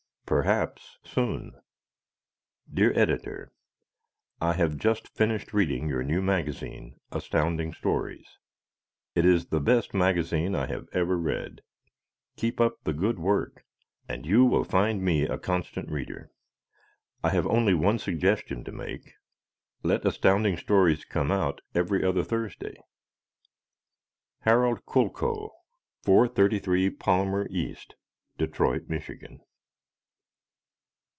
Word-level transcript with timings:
Perhaps 0.25 0.97
Soon 1.03 1.61
Dear 2.73 2.97
Editor: 2.97 3.51
I 4.39 4.53
have 4.53 4.77
just 4.77 5.09
finished 5.09 5.51
reading 5.51 5.89
your 5.89 6.03
new 6.03 6.21
magazine, 6.21 7.01
Astounding 7.11 7.73
Stories. 7.73 8.37
It 9.13 9.25
is 9.25 9.47
the 9.47 9.59
best 9.59 9.93
magazine 9.93 10.55
I 10.55 10.67
have 10.67 10.87
ever 10.93 11.17
read. 11.17 11.63
Keep 12.37 12.61
up 12.61 12.81
the 12.85 12.93
good 12.93 13.19
work 13.19 13.65
and 14.07 14.25
you 14.25 14.45
will 14.45 14.63
find 14.63 15.01
me 15.03 15.23
a 15.23 15.37
constant 15.37 15.89
reader. 15.91 16.31
I 17.21 17.31
have 17.31 17.45
only 17.45 17.73
one 17.73 17.99
suggestion 17.99 18.63
to 18.63 18.71
make: 18.71 19.15
Let 19.83 20.05
Astounding 20.05 20.55
Stories 20.55 21.03
come 21.03 21.29
out 21.29 21.59
every 21.75 22.05
other 22.05 22.23
Thursday. 22.23 22.77
Harold 24.43 24.85
Kulko, 24.85 25.49
433 26.03 26.89
Palmer 26.91 27.49
E., 27.49 27.75
Detroit, 28.37 28.87
Michigan. 28.87 29.41